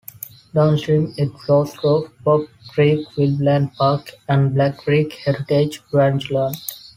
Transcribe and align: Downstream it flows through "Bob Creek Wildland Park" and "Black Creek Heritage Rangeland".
Downstream 0.55 1.13
it 1.15 1.29
flows 1.45 1.73
through 1.75 2.09
"Bob 2.23 2.45
Creek 2.69 3.07
Wildland 3.15 3.75
Park" 3.75 4.09
and 4.27 4.51
"Black 4.51 4.77
Creek 4.79 5.13
Heritage 5.23 5.83
Rangeland". 5.93 6.55